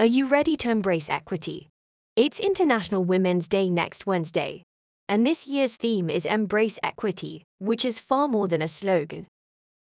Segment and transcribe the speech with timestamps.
[0.00, 1.68] Are you ready to embrace equity?
[2.16, 4.64] It's International Women's Day next Wednesday.
[5.08, 9.28] And this year's theme is Embrace Equity, which is far more than a slogan.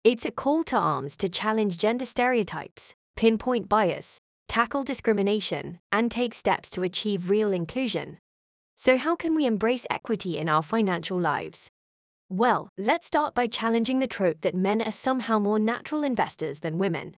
[0.04, 6.36] It's a call to arms to challenge gender stereotypes, pinpoint bias, tackle discrimination, and take
[6.36, 8.20] steps to achieve real inclusion.
[8.76, 11.72] So, how can we embrace equity in our financial lives?
[12.30, 16.78] Well, let's start by challenging the trope that men are somehow more natural investors than
[16.78, 17.16] women.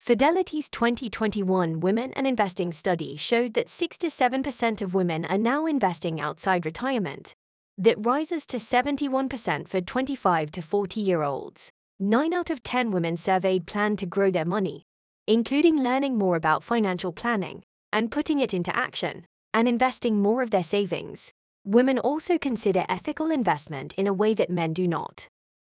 [0.00, 6.64] Fidelity's 2021 Women and Investing study showed that 67% of women are now investing outside
[6.64, 7.34] retirement.
[7.76, 11.70] That rises to 71% for 25 to 40 year olds.
[11.98, 14.84] 9 out of 10 women surveyed plan to grow their money,
[15.26, 20.50] including learning more about financial planning and putting it into action, and investing more of
[20.50, 21.34] their savings.
[21.66, 25.28] Women also consider ethical investment in a way that men do not.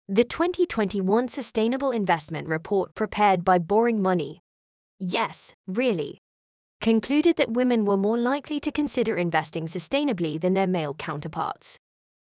[0.08, 4.42] The 2021 Sustainable Investment Report prepared by Boring Money,
[4.98, 6.18] yes, really,
[6.82, 11.78] concluded that women were more likely to consider investing sustainably than their male counterparts.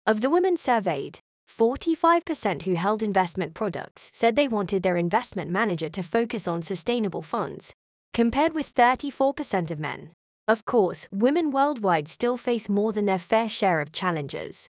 [0.06, 1.18] Of the women surveyed,
[1.50, 7.22] 45% who held investment products said they wanted their investment manager to focus on sustainable
[7.22, 7.74] funds,
[8.12, 10.12] compared with 34% of men.
[10.46, 14.68] Of course, women worldwide still face more than their fair share of challenges.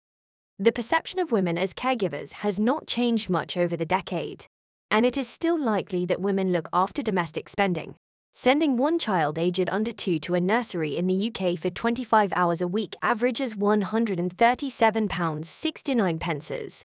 [0.60, 4.46] The perception of women as caregivers has not changed much over the decade,
[4.92, 7.96] and it is still likely that women look after domestic spending,
[8.42, 12.62] Sending one child aged under 2 to a nursery in the UK for 25 hours
[12.62, 16.86] a week averages £137.69 pences.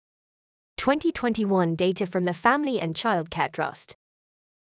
[0.75, 3.95] 2021 data from the Family and Childcare Trust.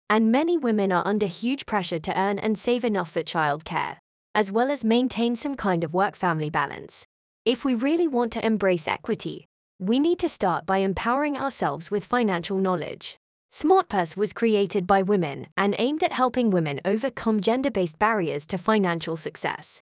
[0.10, 3.98] And many women are under huge pressure to earn and save enough for childcare,
[4.34, 7.06] as well as maintain some kind of work family balance.
[7.46, 9.48] If we really want to embrace equity,
[9.80, 13.18] we need to start by empowering ourselves with financial knowledge.
[13.52, 18.58] SmartPurse was created by women and aimed at helping women overcome gender based barriers to
[18.58, 19.82] financial success.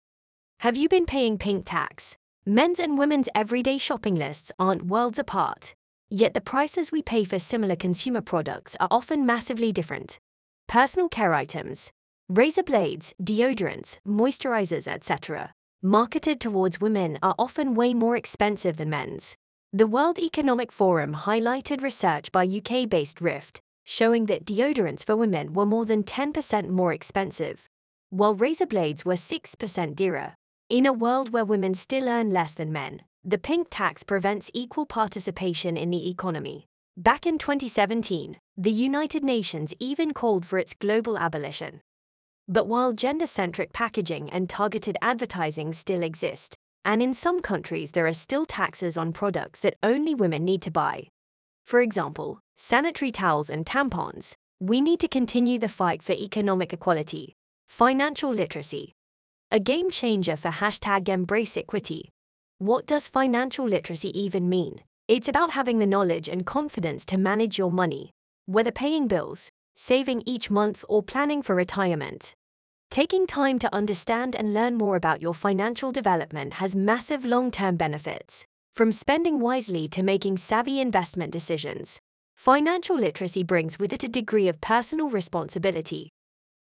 [0.61, 2.17] Have you been paying pink tax?
[2.47, 5.75] Men's and women's everyday shopping lists aren't worlds apart,
[6.09, 10.19] yet the prices we pay for similar consumer products are often massively different.
[10.69, 11.91] Personal care items,
[12.29, 15.53] razor blades, deodorants, moisturizers, etc.,
[15.83, 19.37] marketed towards women are often way more expensive than men's.
[19.73, 25.55] The World Economic Forum highlighted research by UK based Rift, showing that deodorants for women
[25.55, 27.67] were more than 10% more expensive,
[28.11, 30.35] while razor blades were 6% dearer.
[30.69, 34.87] In a world where women still earn less than men, the pink tax prevents equal
[34.87, 36.67] participation in the economy.
[36.97, 41.81] Back in 2017, the United Nations even called for its global abolition.
[42.49, 48.07] But while gender centric packaging and targeted advertising still exist, and in some countries, there
[48.07, 51.09] are still taxes on products that only women need to buy.
[51.65, 54.35] For example, sanitary towels and tampons.
[54.61, 57.35] We need to continue the fight for economic equality,
[57.69, 58.93] financial literacy.
[59.51, 62.11] A game changer for hashtag embrace equity.
[62.59, 64.81] What does financial literacy even mean?
[65.09, 68.11] It's about having the knowledge and confidence to manage your money,
[68.47, 72.35] whether paying bills, saving each month, or planning for retirement.
[72.91, 77.77] Taking time to understand and learn more about your financial development has massive long term
[77.77, 78.45] benefits.
[78.75, 82.01] From spending wisely to making savvy investment decisions,
[82.37, 86.11] financial literacy brings with it a degree of personal responsibility.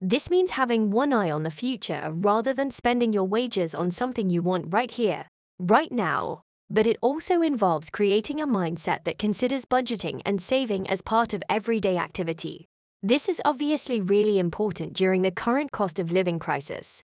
[0.02, 4.30] This means having one eye on the future rather than spending your wages on something
[4.30, 5.28] you want right here,
[5.60, 6.42] right now.
[6.70, 11.44] But it also involves creating a mindset that considers budgeting and saving as part of
[11.50, 12.69] everyday activity.
[13.02, 17.02] This is obviously really important during the current cost of living crisis.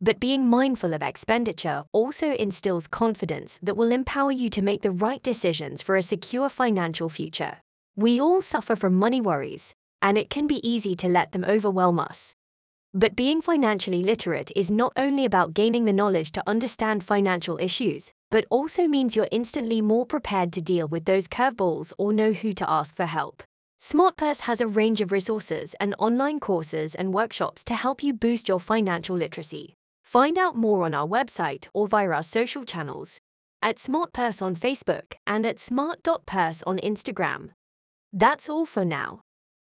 [0.00, 4.90] But being mindful of expenditure also instills confidence that will empower you to make the
[4.90, 7.58] right decisions for a secure financial future.
[7.94, 12.00] We all suffer from money worries, and it can be easy to let them overwhelm
[12.00, 12.34] us.
[12.92, 18.10] But being financially literate is not only about gaining the knowledge to understand financial issues,
[18.32, 22.52] but also means you're instantly more prepared to deal with those curveballs or know who
[22.52, 23.44] to ask for help.
[23.86, 28.48] SmartPurse has a range of resources and online courses and workshops to help you boost
[28.48, 29.74] your financial literacy.
[30.02, 33.20] Find out more on our website or via our social channels
[33.62, 37.50] at SmartPurse on Facebook and at smart.purse on Instagram.
[38.12, 39.20] That's all for now.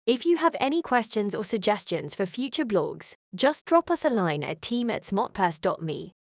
[0.08, 4.46] If you have any questions or suggestions for future blogs, just drop us a line
[4.46, 6.16] at team at smartpurse.me.